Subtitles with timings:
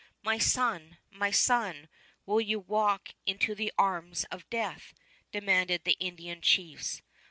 [0.23, 1.87] "My son, my son,
[2.25, 4.95] will you walk into the arms of death?"
[5.31, 7.03] demanded the Indian chiefs.